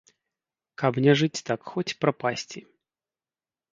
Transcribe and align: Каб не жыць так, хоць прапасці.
Каб 0.83 0.93
не 1.05 1.13
жыць 1.21 1.43
так, 1.49 1.69
хоць 1.75 1.97
прапасці. 2.07 2.59